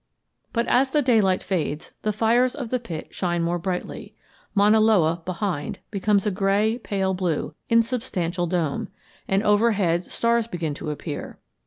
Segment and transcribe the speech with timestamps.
[0.51, 4.15] "But as the daylight fades the fires of the pit shine more brightly.
[4.55, 6.77] Mauna Loa, behind, becomes a pale, gray
[7.15, 8.87] blue, insubstantial dome,
[9.27, 11.37] and overhead stars begin to appear.